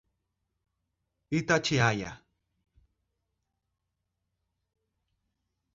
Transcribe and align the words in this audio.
Itatiaia 1.39 2.11